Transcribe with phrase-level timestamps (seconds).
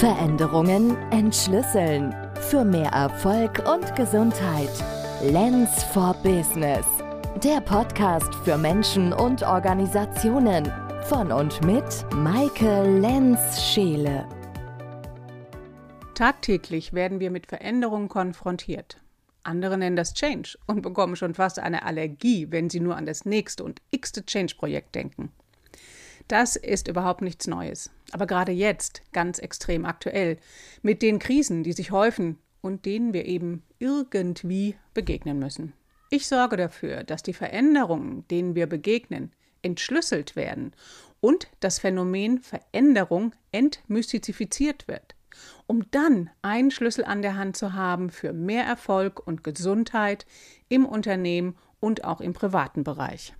[0.00, 2.16] Veränderungen entschlüsseln.
[2.48, 4.70] Für mehr Erfolg und Gesundheit.
[5.22, 6.86] Lens for Business.
[7.44, 10.72] Der Podcast für Menschen und Organisationen.
[11.02, 11.84] Von und mit
[12.14, 14.26] Maike Lenz-Scheele.
[16.14, 19.02] Tagtäglich werden wir mit Veränderungen konfrontiert.
[19.42, 23.26] Andere nennen das Change und bekommen schon fast eine Allergie, wenn sie nur an das
[23.26, 25.30] nächste und x-te Change-Projekt denken.
[26.30, 27.90] Das ist überhaupt nichts Neues.
[28.12, 30.38] Aber gerade jetzt, ganz extrem aktuell,
[30.80, 35.72] mit den Krisen, die sich häufen und denen wir eben irgendwie begegnen müssen.
[36.08, 39.32] Ich sorge dafür, dass die Veränderungen, denen wir begegnen,
[39.62, 40.72] entschlüsselt werden
[41.20, 45.16] und das Phänomen Veränderung entmystifiziert wird,
[45.66, 50.26] um dann einen Schlüssel an der Hand zu haben für mehr Erfolg und Gesundheit
[50.68, 53.34] im Unternehmen und auch im privaten Bereich.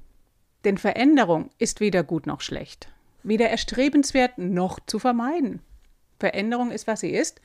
[0.64, 2.88] Denn Veränderung ist weder gut noch schlecht,
[3.22, 5.60] weder erstrebenswert noch zu vermeiden.
[6.18, 7.40] Veränderung ist, was sie ist,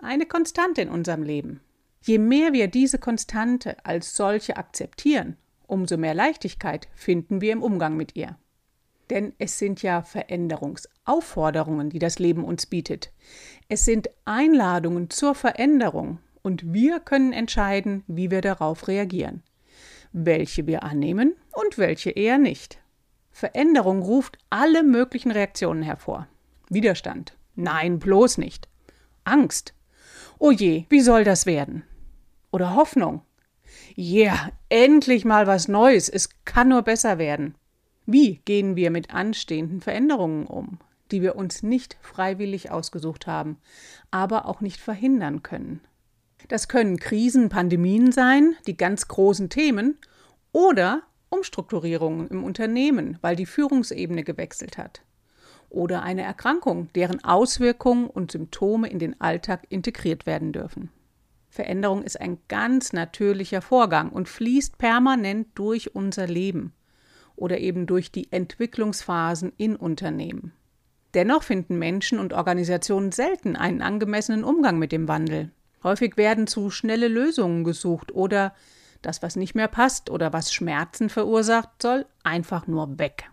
[0.00, 1.60] eine Konstante in unserem Leben.
[2.00, 7.96] Je mehr wir diese Konstante als solche akzeptieren, umso mehr Leichtigkeit finden wir im Umgang
[7.96, 8.36] mit ihr.
[9.10, 13.12] Denn es sind ja Veränderungsaufforderungen, die das Leben uns bietet.
[13.68, 19.42] Es sind Einladungen zur Veränderung und wir können entscheiden, wie wir darauf reagieren
[20.14, 22.78] welche wir annehmen und welche eher nicht.
[23.30, 26.28] Veränderung ruft alle möglichen Reaktionen hervor.
[26.68, 27.36] Widerstand.
[27.56, 28.68] Nein, bloß nicht.
[29.24, 29.74] Angst.
[30.38, 31.84] Oh je, wie soll das werden?
[32.50, 33.22] Oder Hoffnung.
[33.96, 36.08] Ja, yeah, endlich mal was Neues.
[36.08, 37.54] Es kann nur besser werden.
[38.06, 40.78] Wie gehen wir mit anstehenden Veränderungen um,
[41.10, 43.58] die wir uns nicht freiwillig ausgesucht haben,
[44.10, 45.80] aber auch nicht verhindern können?
[46.48, 49.98] Das können Krisen, Pandemien sein, die ganz großen Themen,
[50.52, 51.02] oder
[51.34, 55.02] Umstrukturierungen im Unternehmen, weil die Führungsebene gewechselt hat.
[55.68, 60.90] Oder eine Erkrankung, deren Auswirkungen und Symptome in den Alltag integriert werden dürfen.
[61.50, 66.72] Veränderung ist ein ganz natürlicher Vorgang und fließt permanent durch unser Leben
[67.36, 70.52] oder eben durch die Entwicklungsphasen in Unternehmen.
[71.14, 75.50] Dennoch finden Menschen und Organisationen selten einen angemessenen Umgang mit dem Wandel.
[75.84, 78.54] Häufig werden zu schnelle Lösungen gesucht oder
[79.06, 83.30] das, was nicht mehr passt oder was Schmerzen verursacht, soll einfach nur weg.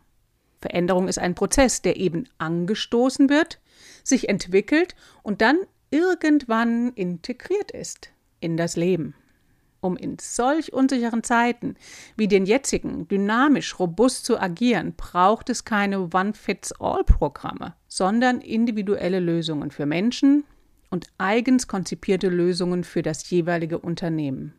[0.61, 3.59] Veränderung ist ein Prozess, der eben angestoßen wird,
[4.03, 5.57] sich entwickelt und dann
[5.89, 9.15] irgendwann integriert ist in das Leben.
[9.81, 11.75] Um in solch unsicheren Zeiten
[12.15, 19.87] wie den jetzigen dynamisch robust zu agieren, braucht es keine One-Fits-All-Programme, sondern individuelle Lösungen für
[19.87, 20.43] Menschen
[20.91, 24.53] und eigens konzipierte Lösungen für das jeweilige Unternehmen.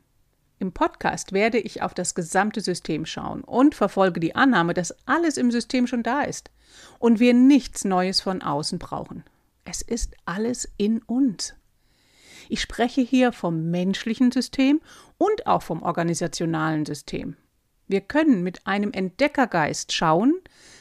[0.62, 5.36] Im Podcast werde ich auf das gesamte System schauen und verfolge die Annahme, dass alles
[5.36, 6.52] im System schon da ist
[7.00, 9.24] und wir nichts Neues von außen brauchen.
[9.64, 11.56] Es ist alles in uns.
[12.48, 14.80] Ich spreche hier vom menschlichen System
[15.18, 17.36] und auch vom organisationalen System.
[17.88, 20.32] Wir können mit einem Entdeckergeist schauen,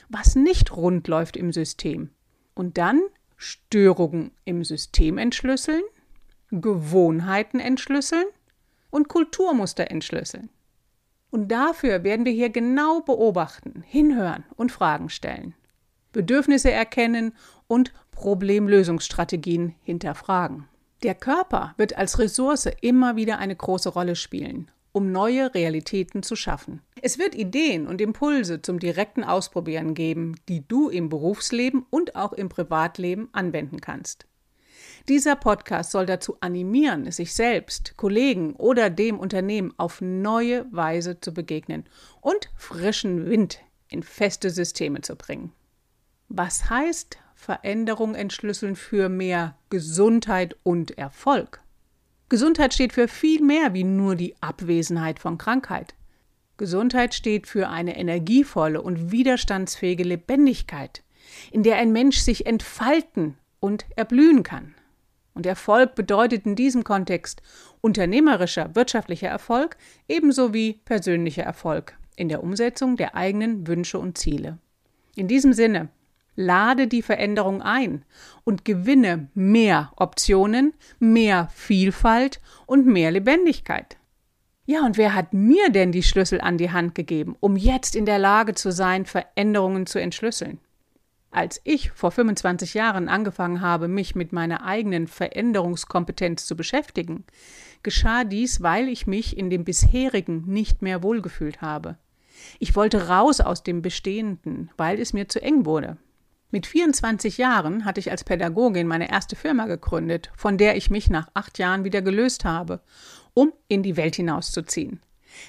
[0.09, 2.11] was nicht rund läuft im System
[2.53, 3.01] und dann
[3.35, 5.81] Störungen im System entschlüsseln,
[6.51, 8.25] Gewohnheiten entschlüsseln
[8.91, 10.49] und Kulturmuster entschlüsseln.
[11.31, 15.55] Und dafür werden wir hier genau beobachten, hinhören und Fragen stellen,
[16.11, 17.33] Bedürfnisse erkennen
[17.67, 20.67] und Problemlösungsstrategien hinterfragen.
[21.03, 26.35] Der Körper wird als Ressource immer wieder eine große Rolle spielen, um neue Realitäten zu
[26.35, 26.81] schaffen.
[27.01, 32.33] Es wird Ideen und Impulse zum direkten Ausprobieren geben, die du im Berufsleben und auch
[32.33, 34.27] im Privatleben anwenden kannst.
[35.07, 41.33] Dieser Podcast soll dazu animieren, sich selbst, Kollegen oder dem Unternehmen auf neue Weise zu
[41.33, 41.85] begegnen
[42.21, 45.51] und frischen Wind in feste Systeme zu bringen.
[46.29, 51.61] Was heißt Veränderung entschlüsseln für mehr Gesundheit und Erfolg?
[52.29, 55.95] Gesundheit steht für viel mehr wie nur die Abwesenheit von Krankheit.
[56.55, 61.03] Gesundheit steht für eine energievolle und widerstandsfähige Lebendigkeit,
[61.51, 64.75] in der ein Mensch sich entfalten und erblühen kann.
[65.33, 67.41] Und Erfolg bedeutet in diesem Kontext
[67.79, 74.57] unternehmerischer, wirtschaftlicher Erfolg ebenso wie persönlicher Erfolg in der Umsetzung der eigenen Wünsche und Ziele.
[75.15, 75.89] In diesem Sinne,
[76.35, 78.05] lade die Veränderung ein
[78.43, 83.97] und gewinne mehr Optionen, mehr Vielfalt und mehr Lebendigkeit.
[84.65, 88.05] Ja, und wer hat mir denn die Schlüssel an die Hand gegeben, um jetzt in
[88.05, 90.59] der Lage zu sein, Veränderungen zu entschlüsseln?
[91.31, 97.23] Als ich vor 25 Jahren angefangen habe, mich mit meiner eigenen Veränderungskompetenz zu beschäftigen,
[97.83, 101.97] geschah dies, weil ich mich in dem bisherigen nicht mehr wohlgefühlt habe.
[102.59, 105.97] Ich wollte raus aus dem Bestehenden, weil es mir zu eng wurde.
[106.49, 111.09] Mit 24 Jahren hatte ich als Pädagogin meine erste Firma gegründet, von der ich mich
[111.09, 112.81] nach acht Jahren wieder gelöst habe,
[113.33, 114.99] um in die Welt hinauszuziehen.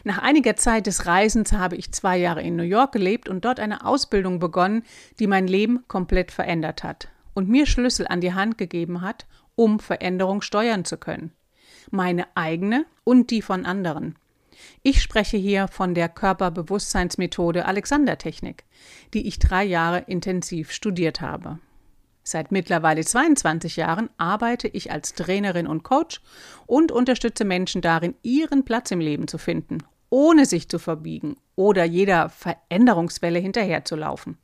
[0.05, 3.61] Nach einiger Zeit des Reisens habe ich zwei Jahre in New York gelebt und dort
[3.61, 4.85] eine Ausbildung begonnen,
[5.19, 9.81] die mein Leben komplett verändert hat und mir Schlüssel an die Hand gegeben hat, um
[9.81, 11.33] Veränderung steuern zu können.
[11.91, 14.17] Meine eigene und die von anderen.
[14.83, 18.65] Ich spreche hier von der Körperbewusstseinsmethode Alexander-Technik,
[19.15, 21.59] die ich drei Jahre intensiv studiert habe.
[22.25, 26.21] Seit mittlerweile 22 Jahren arbeite ich als Trainerin und Coach
[26.67, 29.79] und unterstütze Menschen darin, ihren Platz im Leben zu finden,
[30.09, 34.39] ohne sich zu verbiegen oder jeder Veränderungswelle hinterherzulaufen.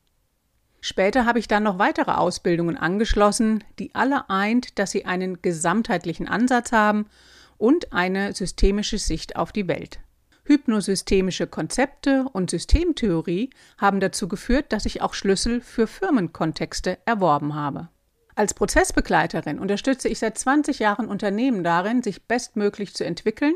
[0.80, 6.28] Später habe ich dann noch weitere Ausbildungen angeschlossen, die alle eint, dass sie einen gesamtheitlichen
[6.28, 7.06] Ansatz haben
[7.58, 10.00] und eine systemische Sicht auf die Welt.
[10.48, 17.88] Hypnosystemische Konzepte und Systemtheorie haben dazu geführt, dass ich auch Schlüssel für Firmenkontexte erworben habe.
[18.34, 23.54] Als Prozessbegleiterin unterstütze ich seit 20 Jahren Unternehmen darin, sich bestmöglich zu entwickeln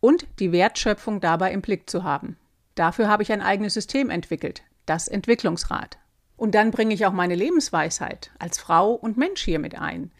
[0.00, 2.36] und die Wertschöpfung dabei im Blick zu haben.
[2.74, 5.98] Dafür habe ich ein eigenes System entwickelt, das Entwicklungsrad.
[6.36, 10.10] Und dann bringe ich auch meine Lebensweisheit als Frau und Mensch hier mit ein,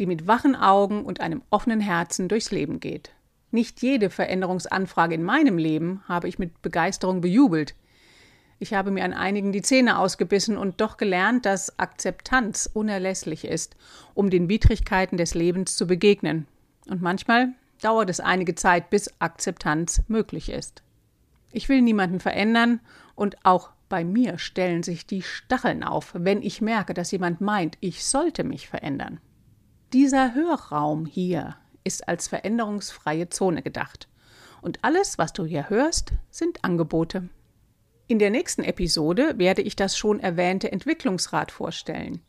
[0.00, 3.12] die mit wachen Augen und einem offenen Herzen durchs Leben geht.
[3.50, 7.74] Nicht jede Veränderungsanfrage in meinem Leben habe ich mit Begeisterung bejubelt.
[8.58, 13.76] Ich habe mir an einigen die Zähne ausgebissen und doch gelernt, dass Akzeptanz unerlässlich ist,
[14.14, 16.46] um den Widrigkeiten des Lebens zu begegnen.
[16.88, 20.82] Und manchmal dauert es einige Zeit, bis Akzeptanz möglich ist.
[21.52, 22.80] Ich will niemanden verändern
[23.14, 27.78] und auch bei mir stellen sich die Stacheln auf, wenn ich merke, dass jemand meint,
[27.80, 29.20] ich sollte mich verändern.
[29.92, 31.56] Dieser Hörraum hier
[31.88, 34.08] ist als veränderungsfreie Zone gedacht.
[34.60, 37.30] Und alles, was du hier hörst, sind Angebote.
[38.08, 42.20] In der nächsten Episode werde ich das schon erwähnte Entwicklungsrad vorstellen,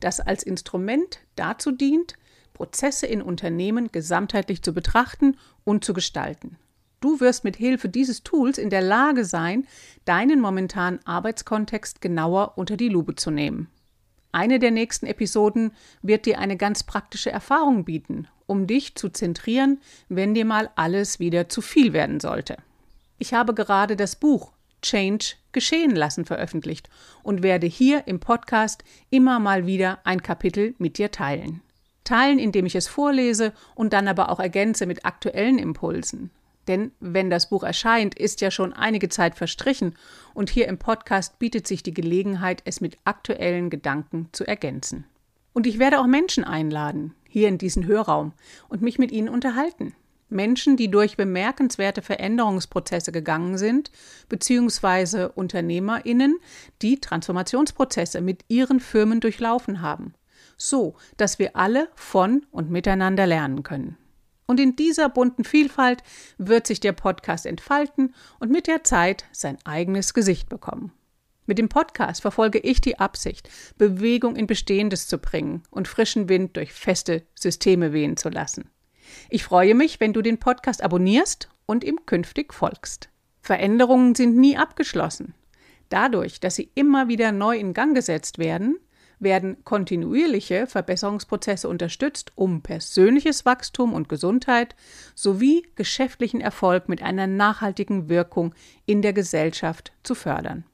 [0.00, 2.14] das als Instrument dazu dient,
[2.54, 6.58] Prozesse in Unternehmen gesamtheitlich zu betrachten und zu gestalten.
[7.00, 9.66] Du wirst mit Hilfe dieses Tools in der Lage sein,
[10.04, 13.68] deinen momentanen Arbeitskontext genauer unter die Lupe zu nehmen.
[14.32, 15.70] Eine der nächsten Episoden
[16.02, 21.18] wird dir eine ganz praktische Erfahrung bieten, um dich zu zentrieren, wenn dir mal alles
[21.18, 22.56] wieder zu viel werden sollte.
[23.18, 24.52] Ich habe gerade das Buch
[24.82, 26.90] Change geschehen lassen veröffentlicht
[27.22, 31.62] und werde hier im Podcast immer mal wieder ein Kapitel mit dir teilen.
[32.04, 36.30] Teilen, indem ich es vorlese und dann aber auch ergänze mit aktuellen Impulsen.
[36.68, 39.96] Denn wenn das Buch erscheint, ist ja schon einige Zeit verstrichen
[40.32, 45.04] und hier im Podcast bietet sich die Gelegenheit, es mit aktuellen Gedanken zu ergänzen.
[45.52, 48.32] Und ich werde auch Menschen einladen, hier in diesen Hörraum,
[48.68, 49.96] und mich mit ihnen unterhalten.
[50.28, 53.90] Menschen, die durch bemerkenswerte Veränderungsprozesse gegangen sind,
[54.28, 56.38] beziehungsweise UnternehmerInnen,
[56.80, 60.14] die Transformationsprozesse mit ihren Firmen durchlaufen haben.
[60.56, 63.98] So, dass wir alle von und miteinander lernen können.
[64.46, 66.04] Und in dieser bunten Vielfalt
[66.38, 70.92] wird sich der Podcast entfalten und mit der Zeit sein eigenes Gesicht bekommen.
[71.46, 76.56] Mit dem Podcast verfolge ich die Absicht, Bewegung in Bestehendes zu bringen und frischen Wind
[76.56, 78.70] durch feste Systeme wehen zu lassen.
[79.28, 83.10] Ich freue mich, wenn du den Podcast abonnierst und ihm künftig folgst.
[83.40, 85.34] Veränderungen sind nie abgeschlossen.
[85.90, 88.78] Dadurch, dass sie immer wieder neu in Gang gesetzt werden,
[89.20, 94.74] werden kontinuierliche Verbesserungsprozesse unterstützt, um persönliches Wachstum und Gesundheit
[95.14, 98.54] sowie geschäftlichen Erfolg mit einer nachhaltigen Wirkung
[98.86, 100.64] in der Gesellschaft zu fördern.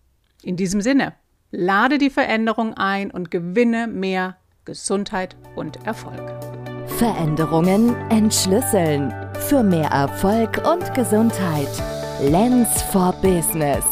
[0.43, 1.15] In diesem Sinne,
[1.51, 6.23] lade die Veränderung ein und gewinne mehr Gesundheit und Erfolg.
[6.99, 9.13] Veränderungen entschlüsseln.
[9.49, 11.69] Für mehr Erfolg und Gesundheit.
[12.23, 13.85] Lens for Business.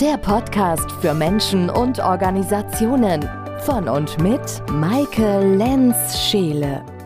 [0.00, 3.28] Der Podcast für Menschen und Organisationen
[3.60, 4.40] von und mit
[4.70, 6.97] Maike Lenz-Scheele.